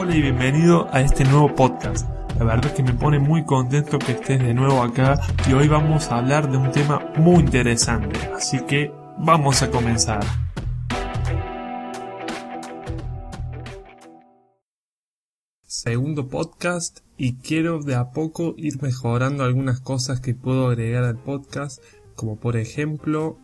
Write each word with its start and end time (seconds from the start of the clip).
Hola 0.00 0.14
y 0.14 0.22
bienvenido 0.22 0.86
a 0.92 1.00
este 1.00 1.24
nuevo 1.24 1.52
podcast. 1.56 2.08
La 2.38 2.44
verdad 2.44 2.66
es 2.66 2.72
que 2.72 2.84
me 2.84 2.92
pone 2.92 3.18
muy 3.18 3.44
contento 3.44 3.98
que 3.98 4.12
estés 4.12 4.38
de 4.38 4.54
nuevo 4.54 4.80
acá 4.80 5.20
y 5.48 5.54
hoy 5.54 5.66
vamos 5.66 6.06
a 6.12 6.18
hablar 6.18 6.48
de 6.48 6.56
un 6.56 6.70
tema 6.70 7.12
muy 7.16 7.40
interesante, 7.40 8.16
así 8.32 8.60
que 8.60 8.92
vamos 9.18 9.60
a 9.62 9.72
comenzar. 9.72 10.20
Segundo 15.66 16.28
podcast 16.28 17.00
y 17.16 17.34
quiero 17.38 17.82
de 17.82 17.96
a 17.96 18.12
poco 18.12 18.54
ir 18.56 18.80
mejorando 18.80 19.42
algunas 19.42 19.80
cosas 19.80 20.20
que 20.20 20.32
puedo 20.32 20.68
agregar 20.68 21.02
al 21.02 21.18
podcast, 21.18 21.82
como 22.14 22.36
por 22.36 22.56
ejemplo 22.56 23.40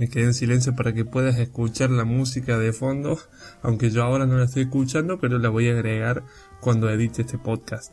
me 0.00 0.08
quedé 0.08 0.24
en 0.24 0.34
silencio 0.34 0.74
para 0.74 0.94
que 0.94 1.04
puedas 1.04 1.38
escuchar 1.38 1.90
la 1.90 2.06
música 2.06 2.56
de 2.56 2.72
fondo, 2.72 3.20
aunque 3.60 3.90
yo 3.90 4.02
ahora 4.02 4.24
no 4.24 4.38
la 4.38 4.46
estoy 4.46 4.62
escuchando, 4.62 5.20
pero 5.20 5.38
la 5.38 5.50
voy 5.50 5.68
a 5.68 5.72
agregar 5.72 6.24
cuando 6.62 6.88
edite 6.88 7.20
este 7.20 7.36
podcast. 7.36 7.92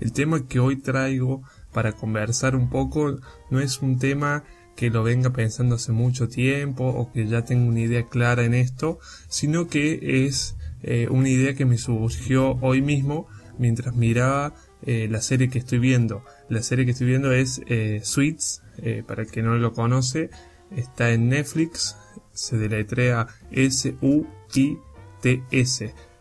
El 0.00 0.12
tema 0.12 0.48
que 0.48 0.58
hoy 0.58 0.74
traigo 0.74 1.44
para 1.72 1.92
conversar 1.92 2.56
un 2.56 2.70
poco 2.70 3.18
no 3.52 3.60
es 3.60 3.82
un 3.82 4.00
tema 4.00 4.42
que 4.74 4.90
lo 4.90 5.04
venga 5.04 5.30
pensando 5.30 5.76
hace 5.76 5.92
mucho 5.92 6.28
tiempo 6.28 6.88
o 6.88 7.12
que 7.12 7.28
ya 7.28 7.44
tengo 7.44 7.68
una 7.68 7.82
idea 7.82 8.08
clara 8.08 8.42
en 8.42 8.54
esto, 8.54 8.98
sino 9.28 9.68
que 9.68 10.26
es 10.26 10.56
eh, 10.82 11.06
una 11.08 11.28
idea 11.28 11.54
que 11.54 11.66
me 11.66 11.78
surgió 11.78 12.58
hoy 12.62 12.82
mismo 12.82 13.28
mientras 13.58 13.94
miraba 13.94 14.54
eh, 14.82 15.06
la 15.08 15.20
serie 15.20 15.50
que 15.50 15.60
estoy 15.60 15.78
viendo. 15.78 16.24
La 16.48 16.64
serie 16.64 16.84
que 16.84 16.90
estoy 16.90 17.06
viendo 17.06 17.30
es 17.30 17.60
eh, 17.68 18.00
Suits, 18.02 18.60
para 19.06 19.22
el 19.22 19.30
que 19.30 19.40
no 19.40 19.54
lo 19.56 19.72
conoce, 19.72 20.30
está 20.76 21.10
en 21.12 21.28
Netflix, 21.28 21.96
se 22.32 22.56
deletrea 22.58 23.28
S-U-I-T-S. 23.50 23.94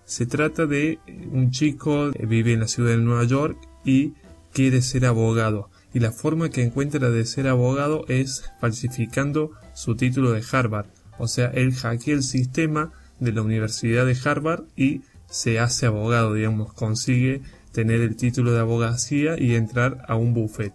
Se 0.05 0.25
trata 0.25 0.65
de 0.65 0.99
un 1.31 1.51
chico 1.51 2.11
que 2.11 2.25
vive 2.25 2.53
en 2.53 2.59
la 2.59 2.67
ciudad 2.67 2.91
de 2.91 2.97
Nueva 2.97 3.23
York 3.23 3.57
y 3.83 4.13
quiere 4.51 4.81
ser 4.81 5.05
abogado. 5.05 5.69
Y 5.93 5.99
la 5.99 6.11
forma 6.11 6.49
que 6.49 6.63
encuentra 6.63 7.09
de 7.09 7.25
ser 7.25 7.47
abogado 7.47 8.05
es 8.07 8.43
falsificando 8.59 9.51
su 9.73 9.95
título 9.95 10.31
de 10.31 10.43
Harvard. 10.51 10.87
O 11.17 11.27
sea, 11.27 11.47
él 11.47 11.73
hackea 11.73 12.15
el 12.15 12.23
sistema 12.23 12.91
de 13.19 13.31
la 13.31 13.41
Universidad 13.41 14.05
de 14.05 14.17
Harvard 14.23 14.63
y 14.75 15.01
se 15.29 15.59
hace 15.59 15.85
abogado, 15.85 16.33
digamos, 16.33 16.73
consigue 16.73 17.41
tener 17.71 18.01
el 18.01 18.15
título 18.15 18.53
de 18.53 18.59
abogacía 18.59 19.39
y 19.39 19.55
entrar 19.55 20.05
a 20.07 20.15
un 20.15 20.33
buffet. 20.33 20.73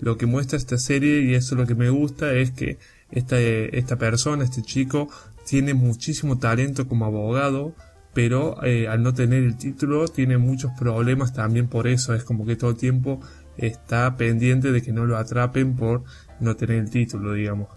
Lo 0.00 0.16
que 0.16 0.26
muestra 0.26 0.58
esta 0.58 0.78
serie, 0.78 1.22
y 1.22 1.34
eso 1.34 1.54
es 1.54 1.60
lo 1.60 1.66
que 1.66 1.76
me 1.76 1.90
gusta, 1.90 2.32
es 2.34 2.50
que 2.50 2.78
esta, 3.12 3.38
esta 3.38 3.96
persona, 3.96 4.44
este 4.44 4.62
chico, 4.62 5.08
tiene 5.46 5.74
muchísimo 5.74 6.38
talento 6.38 6.88
como 6.88 7.04
abogado, 7.04 7.74
pero 8.12 8.62
eh, 8.64 8.88
al 8.88 9.02
no 9.02 9.14
tener 9.14 9.42
el 9.42 9.56
título 9.56 10.08
tiene 10.08 10.38
muchos 10.38 10.72
problemas 10.78 11.32
también 11.32 11.68
por 11.68 11.86
eso. 11.86 12.14
Es 12.14 12.24
como 12.24 12.44
que 12.44 12.56
todo 12.56 12.70
el 12.70 12.76
tiempo 12.76 13.20
está 13.56 14.16
pendiente 14.16 14.72
de 14.72 14.82
que 14.82 14.92
no 14.92 15.06
lo 15.06 15.16
atrapen 15.16 15.76
por 15.76 16.04
no 16.40 16.56
tener 16.56 16.78
el 16.78 16.90
título, 16.90 17.34
digamos. 17.34 17.68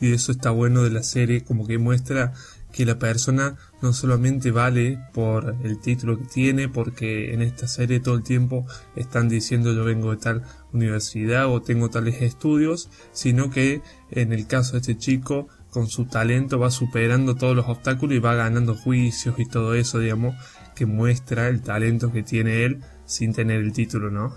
Y 0.00 0.12
eso 0.12 0.32
está 0.32 0.50
bueno 0.50 0.82
de 0.82 0.90
la 0.90 1.02
serie, 1.02 1.42
como 1.42 1.66
que 1.66 1.78
muestra 1.78 2.32
que 2.72 2.84
la 2.84 2.98
persona 2.98 3.56
no 3.80 3.92
solamente 3.92 4.50
vale 4.50 4.98
por 5.12 5.56
el 5.64 5.80
título 5.80 6.18
que 6.18 6.24
tiene, 6.24 6.68
porque 6.68 7.32
en 7.32 7.42
esta 7.42 7.66
serie 7.66 8.00
todo 8.00 8.16
el 8.16 8.22
tiempo 8.22 8.66
están 8.94 9.28
diciendo 9.28 9.72
yo 9.72 9.84
vengo 9.84 10.10
de 10.10 10.18
tal 10.18 10.42
universidad 10.72 11.46
o 11.48 11.62
tengo 11.62 11.88
tales 11.90 12.20
estudios, 12.22 12.90
sino 13.12 13.50
que 13.50 13.82
en 14.10 14.32
el 14.32 14.46
caso 14.46 14.72
de 14.72 14.78
este 14.78 14.98
chico, 14.98 15.48
con 15.70 15.88
su 15.88 16.06
talento 16.06 16.58
va 16.58 16.70
superando 16.70 17.36
todos 17.36 17.54
los 17.54 17.68
obstáculos 17.68 18.16
y 18.16 18.20
va 18.20 18.34
ganando 18.34 18.74
juicios 18.74 19.38
y 19.38 19.46
todo 19.46 19.74
eso, 19.74 19.98
digamos, 19.98 20.34
que 20.74 20.86
muestra 20.86 21.48
el 21.48 21.62
talento 21.62 22.12
que 22.12 22.22
tiene 22.22 22.64
él 22.64 22.80
sin 23.04 23.32
tener 23.32 23.60
el 23.60 23.72
título, 23.72 24.10
¿no? 24.10 24.34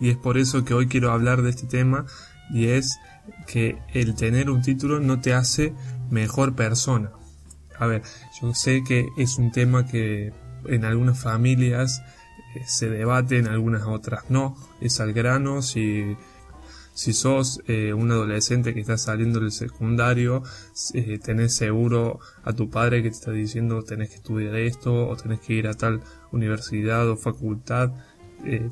Y 0.00 0.10
es 0.10 0.16
por 0.16 0.38
eso 0.38 0.64
que 0.64 0.74
hoy 0.74 0.88
quiero 0.88 1.12
hablar 1.12 1.42
de 1.42 1.50
este 1.50 1.66
tema 1.66 2.06
y 2.50 2.68
es 2.68 2.98
que 3.46 3.78
el 3.92 4.14
tener 4.14 4.50
un 4.50 4.62
título 4.62 4.98
no 5.00 5.20
te 5.20 5.34
hace 5.34 5.74
mejor 6.10 6.54
persona 6.54 7.10
a 7.82 7.86
ver, 7.88 8.02
yo 8.40 8.54
sé 8.54 8.84
que 8.84 9.08
es 9.16 9.38
un 9.38 9.50
tema 9.50 9.84
que 9.88 10.32
en 10.66 10.84
algunas 10.84 11.20
familias 11.20 12.00
eh, 12.54 12.62
se 12.64 12.88
debate, 12.88 13.38
en 13.38 13.48
algunas 13.48 13.82
otras 13.88 14.30
no. 14.30 14.56
Es 14.80 15.00
al 15.00 15.12
grano, 15.12 15.62
si, 15.62 16.16
si 16.94 17.12
sos 17.12 17.60
eh, 17.66 17.92
un 17.92 18.12
adolescente 18.12 18.72
que 18.72 18.78
está 18.78 18.98
saliendo 18.98 19.40
del 19.40 19.50
secundario, 19.50 20.44
eh, 20.94 21.18
tenés 21.18 21.56
seguro 21.56 22.20
a 22.44 22.52
tu 22.52 22.70
padre 22.70 23.02
que 23.02 23.10
te 23.10 23.16
está 23.16 23.32
diciendo 23.32 23.82
tenés 23.82 24.10
que 24.10 24.16
estudiar 24.16 24.54
esto 24.54 25.08
o 25.08 25.16
tenés 25.16 25.40
que 25.40 25.54
ir 25.54 25.66
a 25.66 25.74
tal 25.74 26.02
universidad 26.30 27.08
o 27.10 27.16
facultad. 27.16 27.90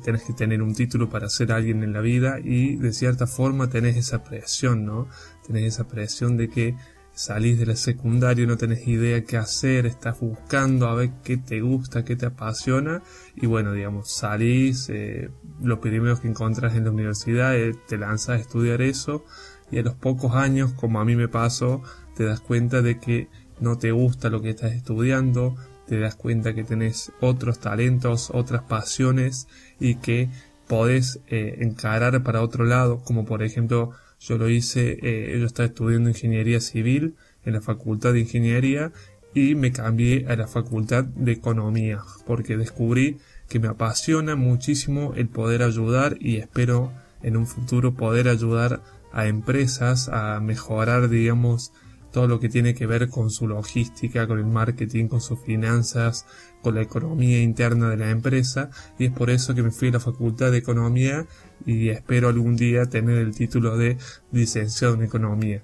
tenés 0.03 0.23
que 0.23 0.33
tener 0.33 0.61
un 0.61 0.73
título 0.73 1.09
para 1.09 1.29
ser 1.29 1.51
alguien 1.51 1.83
en 1.83 1.93
la 1.93 2.01
vida 2.01 2.39
y 2.41 2.75
de 2.77 2.93
cierta 2.93 3.27
forma 3.27 3.69
tenés 3.69 3.97
esa 3.97 4.23
presión, 4.23 4.85
¿no? 4.85 5.07
Tenés 5.47 5.63
esa 5.73 5.87
presión 5.87 6.37
de 6.37 6.49
que 6.49 6.75
salís 7.21 7.59
de 7.59 7.67
la 7.67 7.75
secundaria, 7.75 8.47
no 8.47 8.57
tenés 8.57 8.87
idea 8.87 9.23
qué 9.23 9.37
hacer, 9.37 9.85
estás 9.85 10.19
buscando 10.19 10.87
a 10.87 10.95
ver 10.95 11.11
qué 11.23 11.37
te 11.37 11.61
gusta, 11.61 12.03
qué 12.03 12.15
te 12.15 12.25
apasiona 12.25 13.03
y 13.35 13.45
bueno, 13.45 13.73
digamos, 13.73 14.11
salís, 14.11 14.89
eh, 14.89 15.29
lo 15.61 15.79
primero 15.79 16.19
que 16.19 16.27
encontrás 16.27 16.75
en 16.75 16.85
la 16.85 16.91
universidad, 16.91 17.55
eh, 17.55 17.75
te 17.87 17.99
lanzas 17.99 18.29
a 18.29 18.41
estudiar 18.41 18.81
eso 18.81 19.23
y 19.69 19.77
a 19.77 19.83
los 19.83 19.93
pocos 19.93 20.33
años, 20.33 20.73
como 20.73 20.99
a 20.99 21.05
mí 21.05 21.15
me 21.15 21.27
pasó, 21.27 21.83
te 22.15 22.23
das 22.23 22.39
cuenta 22.39 22.81
de 22.81 22.99
que 22.99 23.27
no 23.59 23.77
te 23.77 23.91
gusta 23.91 24.31
lo 24.31 24.41
que 24.41 24.49
estás 24.49 24.71
estudiando, 24.71 25.55
te 25.85 25.99
das 25.99 26.15
cuenta 26.15 26.55
que 26.55 26.63
tenés 26.63 27.11
otros 27.21 27.59
talentos, 27.59 28.31
otras 28.33 28.63
pasiones 28.63 29.47
y 29.79 29.95
que 29.95 30.29
podés 30.67 31.19
eh, 31.27 31.57
encarar 31.59 32.23
para 32.23 32.41
otro 32.41 32.65
lado, 32.65 33.03
como 33.03 33.25
por 33.25 33.43
ejemplo 33.43 33.91
yo 34.21 34.37
lo 34.37 34.49
hice, 34.49 34.99
eh, 35.01 35.37
yo 35.39 35.45
estaba 35.45 35.67
estudiando 35.67 36.09
ingeniería 36.09 36.61
civil 36.61 37.15
en 37.43 37.53
la 37.53 37.61
facultad 37.61 38.13
de 38.13 38.21
ingeniería 38.21 38.91
y 39.33 39.55
me 39.55 39.71
cambié 39.71 40.25
a 40.27 40.35
la 40.35 40.47
facultad 40.47 41.03
de 41.03 41.31
economía 41.31 41.99
porque 42.25 42.55
descubrí 42.55 43.17
que 43.49 43.59
me 43.59 43.67
apasiona 43.67 44.35
muchísimo 44.35 45.13
el 45.15 45.27
poder 45.27 45.63
ayudar 45.63 46.17
y 46.19 46.37
espero 46.37 46.91
en 47.23 47.35
un 47.35 47.47
futuro 47.47 47.95
poder 47.95 48.27
ayudar 48.27 48.81
a 49.11 49.27
empresas 49.27 50.07
a 50.09 50.39
mejorar 50.39 51.09
digamos 51.09 51.73
todo 52.11 52.27
lo 52.27 52.39
que 52.39 52.49
tiene 52.49 52.73
que 52.73 52.85
ver 52.85 53.09
con 53.09 53.29
su 53.29 53.47
logística, 53.47 54.27
con 54.27 54.39
el 54.39 54.45
marketing, 54.45 55.07
con 55.07 55.21
sus 55.21 55.39
finanzas, 55.39 56.25
con 56.61 56.75
la 56.75 56.81
economía 56.81 57.41
interna 57.41 57.89
de 57.89 57.97
la 57.97 58.09
empresa 58.09 58.69
y 58.99 59.05
es 59.05 59.11
por 59.11 59.29
eso 59.29 59.55
que 59.55 59.63
me 59.63 59.71
fui 59.71 59.89
a 59.89 59.93
la 59.93 59.99
facultad 59.99 60.51
de 60.51 60.57
economía 60.57 61.25
y 61.65 61.89
espero 61.89 62.29
algún 62.29 62.55
día 62.55 62.85
tener 62.85 63.17
el 63.17 63.35
título 63.35 63.77
de 63.77 63.97
licenciado 64.31 64.95
en 64.95 65.03
economía. 65.03 65.63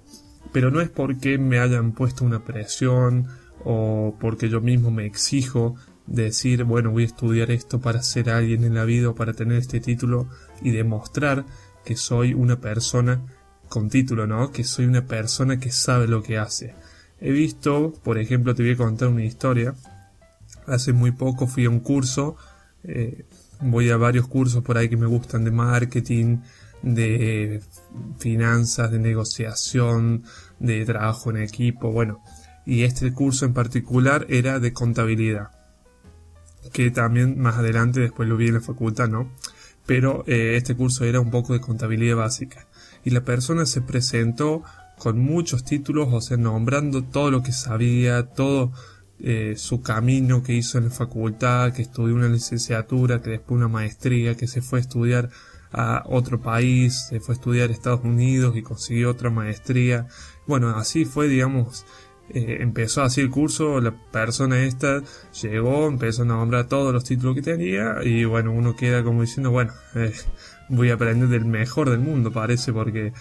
Pero 0.52 0.70
no 0.70 0.80
es 0.80 0.88
porque 0.88 1.38
me 1.38 1.58
hayan 1.58 1.92
puesto 1.92 2.24
una 2.24 2.44
presión 2.44 3.26
o 3.64 4.16
porque 4.20 4.48
yo 4.48 4.60
mismo 4.60 4.90
me 4.90 5.04
exijo 5.04 5.76
decir, 6.06 6.64
bueno, 6.64 6.90
voy 6.90 7.02
a 7.02 7.06
estudiar 7.06 7.50
esto 7.50 7.80
para 7.80 8.02
ser 8.02 8.30
alguien 8.30 8.64
en 8.64 8.74
la 8.74 8.84
vida 8.84 9.10
o 9.10 9.14
para 9.14 9.34
tener 9.34 9.58
este 9.58 9.80
título 9.80 10.28
y 10.62 10.70
demostrar 10.70 11.44
que 11.84 11.96
soy 11.96 12.34
una 12.34 12.60
persona 12.60 13.20
con 13.68 13.88
título, 13.88 14.26
¿no? 14.26 14.50
Que 14.50 14.64
soy 14.64 14.86
una 14.86 15.06
persona 15.06 15.58
que 15.58 15.70
sabe 15.70 16.06
lo 16.06 16.22
que 16.22 16.38
hace. 16.38 16.74
He 17.20 17.30
visto, 17.32 17.92
por 18.04 18.18
ejemplo, 18.18 18.54
te 18.54 18.62
voy 18.62 18.72
a 18.72 18.76
contar 18.76 19.08
una 19.08 19.24
historia. 19.24 19.74
Hace 20.66 20.92
muy 20.92 21.12
poco 21.12 21.46
fui 21.46 21.64
a 21.64 21.70
un 21.70 21.80
curso, 21.80 22.36
eh, 22.84 23.24
voy 23.60 23.90
a 23.90 23.96
varios 23.96 24.28
cursos 24.28 24.62
por 24.62 24.78
ahí 24.78 24.88
que 24.88 24.96
me 24.96 25.06
gustan 25.06 25.44
de 25.44 25.50
marketing, 25.50 26.38
de 26.82 27.60
finanzas, 28.18 28.90
de 28.90 28.98
negociación, 28.98 30.24
de 30.58 30.84
trabajo 30.84 31.30
en 31.30 31.38
equipo, 31.38 31.90
bueno. 31.90 32.22
Y 32.66 32.82
este 32.82 33.12
curso 33.12 33.46
en 33.46 33.54
particular 33.54 34.26
era 34.28 34.60
de 34.60 34.72
contabilidad. 34.72 35.50
Que 36.72 36.90
también 36.90 37.40
más 37.40 37.56
adelante 37.56 38.00
después 38.00 38.28
lo 38.28 38.36
vi 38.36 38.48
en 38.48 38.54
la 38.54 38.60
facultad, 38.60 39.08
¿no? 39.08 39.30
Pero 39.88 40.22
eh, 40.26 40.56
este 40.56 40.76
curso 40.76 41.06
era 41.06 41.18
un 41.18 41.30
poco 41.30 41.54
de 41.54 41.62
contabilidad 41.62 42.16
básica 42.16 42.66
y 43.04 43.10
la 43.10 43.24
persona 43.24 43.64
se 43.64 43.80
presentó 43.80 44.62
con 44.98 45.18
muchos 45.18 45.64
títulos, 45.64 46.08
o 46.12 46.20
sea, 46.20 46.36
nombrando 46.36 47.04
todo 47.04 47.30
lo 47.30 47.42
que 47.42 47.52
sabía, 47.52 48.24
todo 48.24 48.70
eh, 49.18 49.54
su 49.56 49.80
camino 49.80 50.42
que 50.42 50.52
hizo 50.52 50.76
en 50.76 50.84
la 50.84 50.90
facultad, 50.90 51.72
que 51.72 51.80
estudió 51.80 52.14
una 52.14 52.28
licenciatura, 52.28 53.22
que 53.22 53.30
después 53.30 53.56
una 53.56 53.68
maestría, 53.68 54.36
que 54.36 54.46
se 54.46 54.60
fue 54.60 54.80
a 54.80 54.82
estudiar 54.82 55.30
a 55.72 56.02
otro 56.04 56.42
país, 56.42 57.06
se 57.08 57.20
fue 57.20 57.34
a 57.34 57.38
estudiar 57.38 57.70
a 57.70 57.72
Estados 57.72 58.04
Unidos 58.04 58.58
y 58.58 58.62
consiguió 58.62 59.10
otra 59.10 59.30
maestría. 59.30 60.06
Bueno, 60.46 60.68
así 60.76 61.06
fue, 61.06 61.28
digamos, 61.28 61.86
eh, 62.30 62.58
empezó 62.60 63.02
así 63.02 63.20
el 63.20 63.30
curso, 63.30 63.80
la 63.80 63.92
persona 63.92 64.64
esta 64.64 65.02
llegó, 65.42 65.86
empezó 65.86 66.22
a 66.22 66.26
nombrar 66.26 66.68
todos 66.68 66.92
los 66.92 67.04
títulos 67.04 67.34
que 67.34 67.42
tenía 67.42 67.96
y 68.02 68.24
bueno, 68.24 68.52
uno 68.52 68.76
queda 68.76 69.02
como 69.02 69.22
diciendo, 69.22 69.50
bueno, 69.50 69.72
eh, 69.94 70.12
voy 70.68 70.90
a 70.90 70.94
aprender 70.94 71.28
del 71.28 71.44
mejor 71.44 71.90
del 71.90 72.00
mundo, 72.00 72.32
parece, 72.32 72.72
porque 72.72 73.12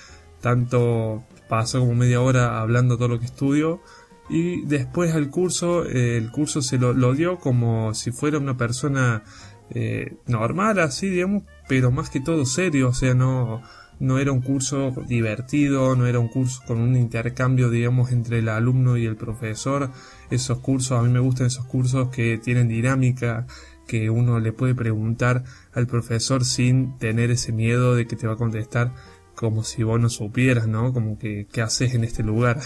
tanto 0.42 1.24
pasó 1.48 1.80
como 1.80 1.96
media 1.96 2.22
hora 2.22 2.60
hablando 2.60 2.98
todo 2.98 3.08
lo 3.08 3.20
que 3.20 3.26
estudio 3.26 3.82
y 4.30 4.66
después 4.66 5.14
al 5.16 5.30
curso, 5.30 5.86
el 5.86 6.30
curso 6.32 6.62
se 6.62 6.78
lo, 6.78 6.94
lo, 6.94 7.14
dio 7.14 7.38
como 7.38 7.94
si 7.94 8.12
fuera 8.12 8.38
una 8.38 8.58
persona 8.58 9.24
eh, 9.70 10.18
normal, 10.28 10.80
así 10.80 11.10
digamos, 11.10 11.44
pero 11.68 11.92
más 11.92 12.10
que 12.10 12.20
todo 12.20 12.46
serio, 12.46 12.90
o 12.90 12.94
sea, 12.94 13.14
no, 13.14 13.62
no 14.00 14.20
era 14.20 14.32
un 14.32 14.42
curso 14.42 14.94
divertido, 15.08 15.96
no 15.96 16.06
era 16.06 16.20
un 16.20 16.28
curso 16.28 16.62
con 16.68 16.80
un 16.80 16.96
intercambio, 16.96 17.70
digamos, 17.70 18.12
entre 18.12 18.40
el 18.40 18.50
alumno 18.50 18.98
y 18.98 19.06
el 19.06 19.16
profesor. 19.16 19.92
Esos 20.30 20.60
cursos, 20.60 21.00
a 21.00 21.04
mí 21.04 21.10
me 21.10 21.20
gustan 21.20 21.48
esos 21.48 21.66
cursos 21.66 22.10
que 22.10 22.38
tienen 22.38 22.68
dinámica, 22.68 23.48
que 23.88 24.10
uno 24.10 24.40
le 24.40 24.52
puede 24.52 24.76
preguntar 24.76 25.44
al 25.74 25.88
profesor 25.88 26.46
sin 26.46 26.98
tener 26.98 27.32
ese 27.32 27.52
miedo 27.52 27.96
de 27.96 28.06
que 28.06 28.16
te 28.16 28.28
va 28.28 28.34
a 28.34 28.38
contestar 28.38 28.94
como 29.34 29.64
si 29.64 29.84
vos 29.84 30.00
no 30.00 30.10
supieras, 30.10 30.68
¿no? 30.68 30.94
Como 30.94 31.18
que, 31.18 31.48
¿qué 31.52 31.62
haces 31.62 31.94
en 31.94 32.04
este 32.04 32.24
lugar? 32.24 32.60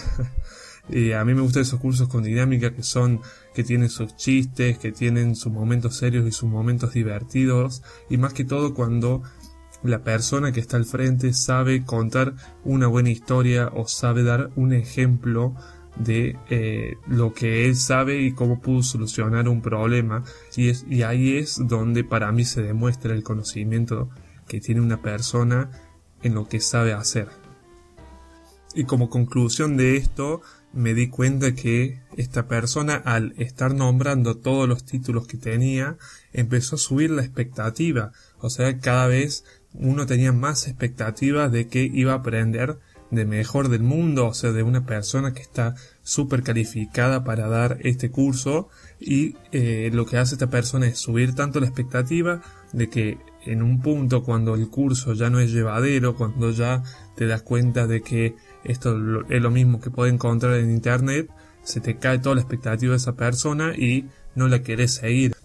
y 0.90 1.12
a 1.12 1.24
mí 1.26 1.34
me 1.34 1.42
gustan 1.42 1.64
esos 1.64 1.80
cursos 1.80 2.08
con 2.08 2.24
dinámica 2.24 2.74
que 2.74 2.82
son, 2.82 3.22
que 3.54 3.64
tienen 3.64 3.90
sus 3.90 4.16
chistes, 4.16 4.78
que 4.78 4.92
tienen 4.92 5.36
sus 5.36 5.52
momentos 5.52 5.98
serios 5.98 6.26
y 6.26 6.32
sus 6.32 6.50
momentos 6.50 6.94
divertidos, 6.94 7.84
y 8.10 8.18
más 8.18 8.34
que 8.34 8.46
todo 8.46 8.74
cuando 8.74 9.22
la 9.84 10.04
persona 10.04 10.52
que 10.52 10.60
está 10.60 10.78
al 10.78 10.86
frente 10.86 11.34
sabe 11.34 11.84
contar 11.84 12.34
una 12.64 12.88
buena 12.88 13.10
historia 13.10 13.70
o 13.74 13.88
sabe 13.88 14.24
dar 14.24 14.52
un 14.56 14.74
ejemplo 14.74 15.56
de 15.96 16.38
eh, 16.50 16.96
lo 17.08 17.34
que 17.34 17.66
él 17.66 17.76
sabe 17.76 18.22
y 18.22 18.34
cómo 18.34 18.62
pudo 18.62 18.84
solucionar 18.84 19.50
un 19.50 19.62
problema 19.62 20.24
y, 20.56 20.70
es, 20.70 20.86
y 20.90 21.04
ahí 21.04 21.38
es 21.38 21.60
donde 21.68 22.04
para 22.04 22.32
mí 22.32 22.46
se 22.46 22.62
demuestra 22.62 23.14
el 23.14 23.24
conocimiento 23.24 24.10
que 24.48 24.62
tiene 24.62 24.82
una 24.82 25.02
persona 25.02 25.70
en 26.24 26.36
lo 26.36 26.48
que 26.48 26.60
sabe 26.60 26.94
hacer. 26.94 27.30
Y 28.74 28.86
como 28.86 29.10
conclusión 29.10 29.76
de 29.76 29.98
esto, 29.98 30.42
me 30.74 30.94
di 30.94 31.10
cuenta 31.10 31.54
que 31.54 32.00
esta 32.16 32.48
persona, 32.48 32.96
al 32.96 33.34
estar 33.38 33.74
nombrando 33.74 34.38
todos 34.38 34.68
los 34.68 34.86
títulos 34.86 35.28
que 35.28 35.38
tenía, 35.38 35.98
empezó 36.32 36.76
a 36.76 36.80
subir 36.80 37.12
la 37.12 37.22
expectativa. 37.22 38.14
O 38.40 38.50
sea, 38.50 38.80
cada 38.80 39.08
vez 39.08 39.44
uno 39.74 40.06
tenía 40.06 40.32
más 40.32 40.68
expectativas 40.68 41.52
de 41.52 41.68
que 41.68 41.84
iba 41.84 42.14
a 42.14 42.18
aprender 42.18 42.80
de 43.12 43.26
mejor 43.26 43.68
del 43.68 43.84
mundo, 43.84 44.28
o 44.28 44.34
sea, 44.34 44.52
de 44.54 44.64
una 44.64 44.86
persona 44.86 45.34
que 45.34 45.42
está 45.42 45.76
súper 46.02 46.44
calificada 46.44 47.24
para 47.24 47.48
dar 47.48 47.78
este 47.82 48.10
curso 48.10 48.70
y 49.00 49.36
eh, 49.52 49.90
lo 49.94 50.06
que 50.06 50.18
hace 50.18 50.36
esta 50.36 50.50
persona 50.50 50.88
es 50.88 50.98
subir 50.98 51.36
tanto 51.36 51.60
la 51.60 51.68
expectativa 51.68 52.42
de 52.72 52.90
que 52.90 53.18
en 53.46 53.62
un 53.62 53.82
punto 53.82 54.24
cuando 54.24 54.56
el 54.56 54.70
curso 54.70 55.14
ya 55.14 55.30
no 55.30 55.40
es 55.40 55.52
llevadero, 55.52 56.16
cuando 56.16 56.52
ya 56.52 56.84
te 57.16 57.28
das 57.28 57.42
cuenta 57.42 57.86
de 57.86 58.02
que 58.02 58.36
esto 58.64 58.96
es 59.30 59.42
lo 59.42 59.52
mismo 59.52 59.82
que 59.82 59.90
puedes 59.90 60.14
encontrar 60.14 60.56
en 60.56 60.72
internet, 60.72 61.30
se 61.64 61.82
te 61.82 61.98
cae 61.98 62.20
toda 62.20 62.36
la 62.36 62.42
expectativa 62.42 62.92
de 62.92 62.98
esa 62.98 63.16
persona 63.16 63.74
y 63.76 64.06
no 64.36 64.48
la 64.48 64.62
querés 64.62 64.96
seguir. 64.96 65.36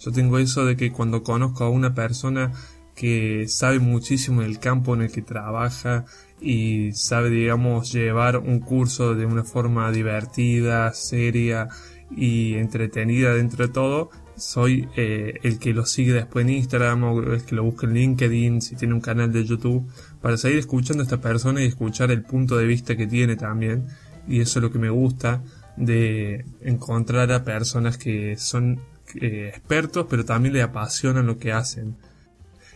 Yo 0.00 0.12
tengo 0.12 0.38
eso 0.38 0.64
de 0.64 0.76
que 0.76 0.92
cuando 0.92 1.22
conozco 1.22 1.64
a 1.64 1.70
una 1.70 1.94
persona 1.94 2.52
que 3.00 3.48
sabe 3.48 3.78
muchísimo 3.78 4.42
del 4.42 4.58
campo 4.58 4.94
en 4.94 5.00
el 5.00 5.10
que 5.10 5.22
trabaja 5.22 6.04
y 6.38 6.92
sabe, 6.92 7.30
digamos, 7.30 7.90
llevar 7.90 8.36
un 8.36 8.60
curso 8.60 9.14
de 9.14 9.24
una 9.24 9.42
forma 9.42 9.90
divertida, 9.90 10.92
seria 10.92 11.68
y 12.14 12.56
entretenida 12.56 13.32
dentro 13.32 13.66
de 13.66 13.72
todo, 13.72 14.10
soy 14.36 14.86
eh, 14.98 15.38
el 15.42 15.58
que 15.58 15.72
lo 15.72 15.86
sigue 15.86 16.12
después 16.12 16.44
en 16.44 16.52
Instagram 16.52 17.04
o 17.04 17.22
el 17.22 17.42
que 17.42 17.54
lo 17.54 17.64
busca 17.64 17.86
en 17.86 17.94
LinkedIn, 17.94 18.60
si 18.60 18.76
tiene 18.76 18.92
un 18.92 19.00
canal 19.00 19.32
de 19.32 19.46
YouTube, 19.46 19.90
para 20.20 20.36
seguir 20.36 20.58
escuchando 20.58 21.02
a 21.02 21.04
esta 21.04 21.22
persona 21.22 21.62
y 21.62 21.68
escuchar 21.68 22.10
el 22.10 22.22
punto 22.22 22.58
de 22.58 22.66
vista 22.66 22.98
que 22.98 23.06
tiene 23.06 23.34
también. 23.36 23.86
Y 24.28 24.40
eso 24.40 24.58
es 24.58 24.62
lo 24.62 24.70
que 24.70 24.78
me 24.78 24.90
gusta 24.90 25.42
de 25.78 26.44
encontrar 26.60 27.32
a 27.32 27.44
personas 27.44 27.96
que 27.96 28.36
son 28.36 28.78
eh, 29.14 29.52
expertos, 29.54 30.06
pero 30.10 30.26
también 30.26 30.52
le 30.52 30.60
apasionan 30.60 31.26
lo 31.26 31.38
que 31.38 31.52
hacen. 31.52 31.96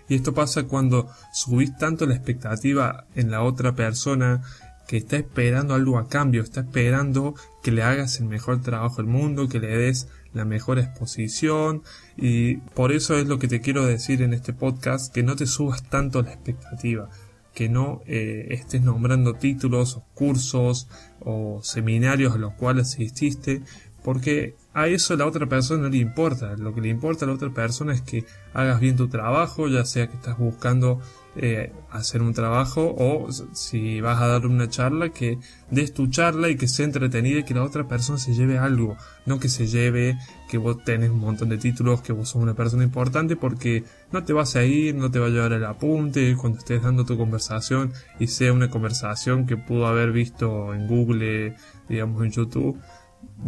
Y 0.09 0.17
esto 0.17 0.35
pasa 0.35 0.65
cuando 0.65 1.09
subís 1.33 1.77
tanto 1.77 2.07
la 2.07 2.15
expectativa 2.15 3.07
en 3.15 3.31
la 3.31 3.43
otra 3.43 3.75
persona 3.75 4.43
que 4.87 4.99
está 4.99 5.17
esperando 5.17 5.75
algo 5.75 5.99
a 5.99 6.09
cambio, 6.09 6.43
está 6.43 6.61
esperando 6.61 7.35
que 7.63 7.73
le 7.73 7.83
hagas 7.83 8.21
el 8.21 8.27
mejor 8.27 8.61
trabajo 8.61 8.97
del 8.97 9.07
mundo, 9.07 9.49
que 9.49 9.61
le 9.61 9.77
des 9.77 10.09
la 10.33 10.45
mejor 10.45 10.79
exposición. 10.79 11.83
Y 12.17 12.57
por 12.57 12.93
eso 12.93 13.17
es 13.17 13.27
lo 13.27 13.39
que 13.39 13.49
te 13.49 13.61
quiero 13.61 13.87
decir 13.87 14.21
en 14.21 14.35
este 14.35 14.53
podcast, 14.53 15.13
que 15.13 15.23
no 15.23 15.37
te 15.37 15.47
subas 15.47 15.89
tanto 15.89 16.23
la 16.23 16.33
expectativa, 16.33 17.09
que 17.55 17.69
no 17.69 18.03
eh, 18.07 18.49
estés 18.51 18.83
nombrando 18.83 19.35
títulos 19.35 19.97
o 19.97 20.05
cursos 20.15 20.89
o 21.21 21.61
seminarios 21.63 22.35
a 22.35 22.39
los 22.39 22.53
cuales 22.55 22.89
asististe, 22.89 23.63
porque 24.03 24.57
a 24.75 24.89
eso 24.89 25.17
la 25.17 25.27
otra 25.27 25.47
persona 25.47 25.85
no 25.85 25.89
le 25.89 25.99
importa. 25.99 26.57
Lo 26.57 26.75
que 26.75 26.81
le 26.81 26.89
importa 26.89 27.25
a 27.25 27.29
la 27.29 27.35
otra 27.35 27.51
persona 27.51 27.95
es 27.95 28.03
que 28.03 28.25
hagas 28.53 28.81
bien 28.81 28.97
tu 28.97 29.09
trabajo, 29.09 29.69
ya 29.69 29.85
sea 29.85 30.09
que 30.09 30.17
estás 30.17 30.37
buscando 30.37 31.01
eh, 31.37 31.73
hacer 31.91 32.23
un 32.23 32.35
trabajo 32.35 32.95
o 32.99 33.29
si 33.53 34.01
vas 34.01 34.21
a 34.21 34.27
dar 34.27 34.47
una 34.47 34.69
charla, 34.69 35.11
que 35.11 35.39
des 35.71 35.95
tu 35.95 36.09
charla 36.09 36.49
y 36.49 36.57
que 36.57 36.67
sea 36.67 36.87
entretenida 36.87 37.39
y 37.39 37.45
que 37.45 37.55
la 37.55 37.63
otra 37.63 37.87
persona 37.87 38.19
se 38.19 38.35
lleve 38.35 38.59
algo. 38.59 38.97
No 39.27 39.39
que 39.39 39.49
se 39.49 39.69
lleve 39.69 40.19
que 40.49 40.59
vos 40.59 40.83
tenés 40.83 41.11
un 41.11 41.21
montón 41.21 41.51
de 41.51 41.59
títulos, 41.59 42.03
que 42.03 42.13
vos 42.13 42.31
sos 42.31 42.43
una 42.43 42.55
persona 42.55 42.83
importante 42.83 43.37
porque 43.37 43.85
no 44.11 44.25
te 44.25 44.33
vas 44.33 44.57
a 44.57 44.65
ir, 44.65 44.97
no 44.97 45.11
te 45.13 45.21
va 45.21 45.27
a 45.27 45.31
llevar 45.31 45.53
el 45.53 45.65
apunte 45.65 46.35
cuando 46.37 46.59
estés 46.59 46.83
dando 46.83 47.05
tu 47.05 47.17
conversación 47.17 47.93
y 48.19 48.27
sea 48.27 48.53
una 48.53 48.71
conversación 48.71 49.47
que 49.47 49.57
pudo 49.57 49.87
haber 49.87 50.11
visto 50.11 50.75
en 50.75 50.89
Google, 50.89 51.55
digamos 51.89 52.25
en 52.25 52.33
YouTube 52.33 52.77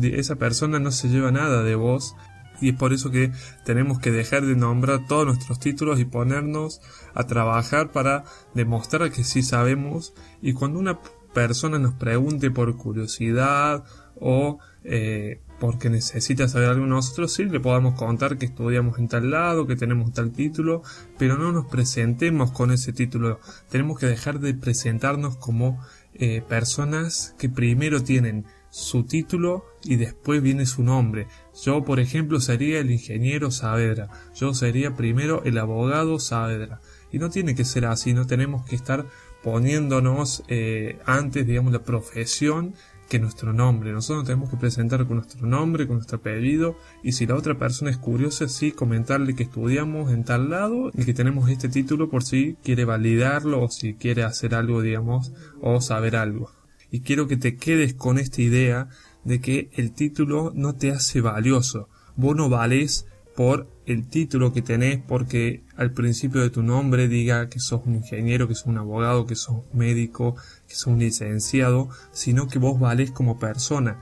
esa 0.03 0.37
persona 0.37 0.79
no 0.79 0.91
se 0.91 1.09
lleva 1.09 1.31
nada 1.31 1.63
de 1.63 1.75
vos 1.75 2.17
y 2.61 2.71
es 2.71 2.77
por 2.77 2.93
eso 2.93 3.11
que 3.11 3.33
tenemos 3.65 3.99
que 3.99 4.11
dejar 4.11 4.45
de 4.45 4.57
nombrar 4.57 5.07
todos 5.07 5.27
nuestros 5.27 5.61
títulos 5.61 6.01
y 6.01 6.05
ponernos 6.05 6.81
a 7.15 7.25
trabajar 7.25 7.93
para 7.93 8.25
demostrar 8.55 9.11
que 9.11 9.25
sí 9.25 9.43
sabemos 9.43 10.15
y 10.41 10.53
cuando 10.53 10.79
una 10.79 10.99
persona 11.35 11.79
nos 11.79 11.95
pregunte 11.95 12.51
por 12.51 12.77
curiosidad 12.77 13.85
o 14.19 14.59
eh, 14.85 15.41
porque 15.59 15.91
necesita 15.91 16.49
saber 16.49 16.69
algo 16.69 16.87
nosotros, 16.87 17.33
sí 17.33 17.45
le 17.45 17.61
podamos 17.61 17.95
contar 17.95 18.39
que 18.39 18.47
estudiamos 18.47 18.99
en 18.99 19.09
tal 19.09 19.31
lado, 19.31 19.67
que 19.67 19.77
tenemos 19.77 20.13
tal 20.13 20.33
título, 20.33 20.83
pero 21.19 21.37
no 21.39 21.53
nos 21.53 21.67
presentemos 21.67 22.53
con 22.53 22.71
ese 22.71 22.93
título. 22.93 23.41
Tenemos 23.71 23.99
que 23.99 24.07
dejar 24.07 24.41
de 24.41 24.55
presentarnos 24.55 25.37
como 25.37 25.83
eh, 26.15 26.43
personas 26.47 27.35
que 27.39 27.49
primero 27.49 28.03
tienen 28.03 28.45
su 28.77 29.05
título 29.05 29.65
y 29.85 29.97
después 29.97 30.43
viene 30.43 30.67
su 30.67 30.83
nombre. 30.83 31.29
Yo, 31.65 31.83
por 31.83 31.99
ejemplo, 31.99 32.41
sería 32.41 32.79
el 32.79 32.91
ingeniero 32.91 33.51
Saavedra. 33.51 34.11
Yo 34.35 34.53
sería 34.53 34.95
primero 34.95 35.43
el 35.45 35.57
abogado 35.57 36.19
Saavedra. 36.19 36.83
Y 37.11 37.19
no 37.19 37.31
tiene 37.31 37.55
que 37.55 37.65
ser 37.65 37.87
así, 37.87 38.13
no 38.13 38.27
tenemos 38.27 38.67
que 38.67 38.77
estar 38.77 39.07
poniéndonos 39.43 40.43
eh, 40.49 40.99
antes, 41.07 41.47
digamos, 41.47 41.73
la 41.73 41.85
profesión 41.85 42.75
que 43.09 43.19
nuestro 43.19 43.55
nombre. 43.55 43.93
Nosotros 43.93 44.27
tenemos 44.27 44.51
que 44.51 44.59
presentar 44.59 45.07
con 45.07 45.17
nuestro 45.17 45.47
nombre, 45.47 45.87
con 45.87 45.97
nuestro 45.97 46.19
apellido, 46.19 46.77
y 47.03 47.13
si 47.13 47.27
la 47.27 47.35
otra 47.35 47.57
persona 47.57 47.91
es 47.91 47.97
curiosa, 47.97 48.47
sí, 48.47 48.73
comentarle 48.73 49.35
que 49.35 49.45
estudiamos 49.45 50.13
en 50.13 50.25
tal 50.25 50.51
lado 50.51 50.91
y 50.93 51.07
que 51.07 51.15
tenemos 51.15 51.49
este 51.49 51.71
título 51.71 52.11
por 52.11 52.25
si 52.25 52.59
quiere 52.63 52.85
validarlo 52.85 53.63
o 53.63 53.71
si 53.71 53.95
quiere 53.95 54.23
hacer 54.23 54.55
algo, 54.55 54.83
digamos, 54.83 55.33
o 55.63 55.81
saber 55.81 56.17
algo 56.17 56.51
y 56.91 57.01
quiero 57.01 57.27
que 57.27 57.37
te 57.37 57.57
quedes 57.57 57.95
con 57.95 58.19
esta 58.19 58.43
idea 58.43 58.89
de 59.25 59.41
que 59.41 59.71
el 59.75 59.93
título 59.93 60.53
no 60.55 60.75
te 60.75 60.93
hace 60.93 61.21
valioso. 61.21 61.89
Vos 62.17 62.37
no 62.37 62.49
vales 62.49 63.07
por 63.35 63.69
el 63.85 64.09
título 64.09 64.53
que 64.53 64.63
tenés 64.63 65.01
porque 65.07 65.63
al 65.77 65.93
principio 65.93 66.41
de 66.41 66.51
tu 66.51 66.63
nombre 66.63 67.07
diga 67.07 67.49
que 67.49 67.61
sos 67.61 67.83
un 67.85 67.97
ingeniero, 67.97 68.49
que 68.49 68.55
sos 68.55 68.67
un 68.67 68.79
abogado, 68.79 69.27
que 69.27 69.37
sos 69.37 69.57
un 69.73 69.79
médico, 69.79 70.37
que 70.67 70.75
sos 70.75 70.87
un 70.87 70.99
licenciado, 70.99 71.91
sino 72.13 72.49
que 72.49 72.59
vos 72.59 72.81
vales 72.81 73.11
como 73.11 73.39
persona. 73.39 74.01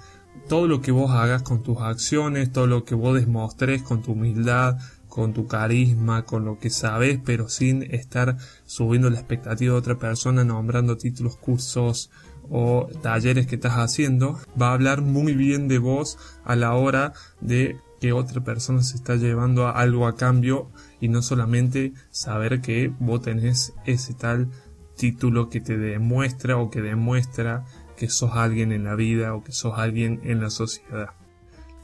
Todo 0.49 0.69
lo 0.69 0.81
que 0.81 0.93
vos 0.93 1.11
hagas 1.11 1.43
con 1.43 1.62
tus 1.62 1.79
acciones, 1.79 2.53
todo 2.53 2.67
lo 2.67 2.85
que 2.85 2.95
vos 2.95 3.19
demostres 3.19 3.83
con 3.83 4.03
tu 4.03 4.12
humildad, 4.12 4.79
con 5.09 5.33
tu 5.33 5.47
carisma, 5.47 6.25
con 6.25 6.45
lo 6.45 6.59
que 6.59 6.71
sabes, 6.71 7.21
pero 7.25 7.49
sin 7.49 7.83
estar 7.85 8.37
subiendo 8.67 9.11
la 9.11 9.19
expectativa 9.19 9.73
de 9.73 9.79
otra 9.79 9.99
persona, 9.99 10.45
nombrando 10.45 10.97
títulos, 10.97 11.37
cursos, 11.37 12.11
o 12.51 12.89
talleres 13.03 13.47
que 13.47 13.57
estás 13.57 13.75
haciendo, 13.75 14.39
va 14.61 14.69
a 14.69 14.75
hablar 14.75 15.03
muy 15.03 15.35
bien 15.35 15.69
de 15.69 15.79
vos 15.79 16.19
a 16.45 16.57
la 16.57 16.75
hora 16.75 17.13
de 17.41 17.77
que 18.01 18.13
otra 18.13 18.43
persona 18.43 18.83
se 18.83 18.97
está 18.97 19.17
llevando 19.17 19.69
algo 19.69 20.07
a 20.07 20.17
cambio 20.17 20.71
y 21.01 21.09
no 21.09 21.23
solamente 21.23 21.95
saber 22.11 22.61
que 22.61 22.93
vos 22.99 23.23
tenés 23.23 23.73
ese 23.87 24.15
tal 24.15 24.51
título 24.97 25.49
que 25.49 25.61
te 25.61 25.79
demuestra 25.79 26.57
o 26.59 26.71
que 26.71 26.83
demuestra 26.83 27.65
que 27.97 28.09
sos 28.09 28.33
alguien 28.35 28.73
en 28.73 28.85
la 28.85 28.95
vida 28.95 29.35
o 29.35 29.43
que 29.43 29.53
sos 29.53 29.79
alguien 29.79 30.21
en 30.25 30.41
la 30.41 30.51
sociedad. 30.51 31.11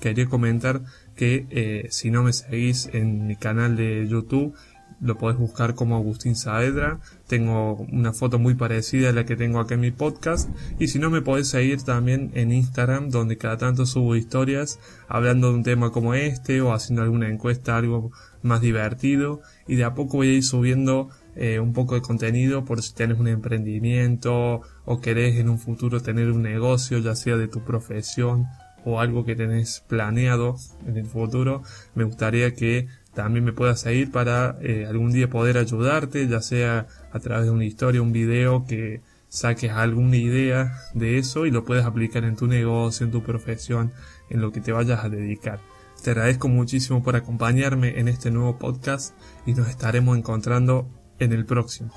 Quería 0.01 0.27
comentar 0.27 0.83
que 1.15 1.47
eh, 1.51 1.87
si 1.91 2.11
no 2.11 2.23
me 2.23 2.33
seguís 2.33 2.89
en 2.93 3.27
mi 3.27 3.37
canal 3.37 3.77
de 3.77 4.07
YouTube 4.09 4.55
lo 5.01 5.17
podés 5.17 5.39
buscar 5.39 5.75
como 5.75 5.97
Agustín 5.97 6.37
Saavedra. 6.37 7.01
Tengo 7.27 7.75
una 7.91 8.13
foto 8.13 8.39
muy 8.39 8.55
parecida 8.55 9.11
a 9.11 9.13
la 9.13 9.25
que 9.25 9.37
tengo 9.37 9.61
acá 9.61 9.75
en 9.75 9.81
mi 9.81 9.91
podcast. 9.91 10.51
Y 10.79 10.89
si 10.89 10.99
no, 10.99 11.11
me 11.11 11.23
podés 11.23 11.49
seguir 11.49 11.83
también 11.83 12.31
en 12.35 12.53
Instagram, 12.53 13.11
donde 13.11 13.39
cada 13.39 13.57
tanto 13.57 13.87
subo 13.87 14.17
historias 14.17 14.79
hablando 15.09 15.49
de 15.49 15.55
un 15.55 15.63
tema 15.63 15.91
como 15.91 16.15
este 16.15 16.61
o 16.61 16.73
haciendo 16.73 17.03
alguna 17.03 17.29
encuesta, 17.29 17.77
algo 17.77 18.13
más 18.43 18.61
divertido. 18.61 19.41
Y 19.67 19.77
de 19.77 19.85
a 19.85 19.95
poco 19.95 20.19
voy 20.19 20.29
a 20.29 20.33
ir 20.35 20.45
subiendo 20.45 21.09
eh, 21.37 21.61
un 21.61 21.73
poco 21.73 21.95
de 21.95 22.03
contenido 22.03 22.65
por 22.65 22.83
si 22.83 22.95
tienes 22.95 23.19
un 23.19 23.29
emprendimiento 23.29 24.63
o 24.85 25.01
querés 25.01 25.37
en 25.37 25.49
un 25.49 25.59
futuro 25.59 26.01
tener 26.03 26.31
un 26.31 26.43
negocio, 26.43 26.99
ya 26.99 27.15
sea 27.15 27.37
de 27.37 27.49
tu 27.49 27.65
profesión 27.65 28.47
o 28.85 29.01
algo 29.01 29.25
que 29.25 29.37
tenés 29.37 29.85
planeado 29.89 30.57
en 30.87 30.97
el 30.97 31.07
futuro. 31.07 31.63
Me 31.95 32.05
gustaría 32.05 32.55
que 32.55 32.89
también 33.15 33.45
me 33.45 33.53
puedas 33.53 33.81
seguir 33.81 34.11
para 34.11 34.57
eh, 34.61 34.87
algún 34.89 35.13
día 35.13 35.29
poder 35.29 35.59
ayudarte, 35.59 36.29
ya 36.29 36.41
sea 36.41 36.87
a 37.13 37.19
través 37.19 37.47
de 37.47 37.51
una 37.51 37.65
historia, 37.65 38.03
un 38.03 38.13
video, 38.13 38.65
que 38.67 39.01
saques 39.29 39.71
alguna 39.71 40.17
idea 40.17 40.77
de 40.95 41.19
eso 41.19 41.47
y 41.47 41.51
lo 41.51 41.65
puedes 41.65 41.85
aplicar 41.85 42.25
en 42.25 42.37
tu 42.37 42.47
negocio, 42.47 43.07
en 43.07 43.13
tu 43.13 43.23
profesión, 43.23 43.93
en 44.29 44.41
lo 44.41 44.53
que 44.53 44.61
te 44.61 44.73
vayas 44.73 45.05
a 45.05 45.09
dedicar. 45.09 45.61
Te 46.03 46.11
agradezco 46.11 46.49
muchísimo 46.49 47.03
por 47.03 47.17
acompañarme 47.17 47.99
en 47.99 48.09
este 48.09 48.31
nuevo 48.31 48.59
podcast 48.59 49.15
y 49.47 49.55
nos 49.55 49.69
estaremos 49.69 50.17
encontrando 50.17 50.89
en 51.19 51.33
el 51.33 51.45
próximo. 51.45 51.93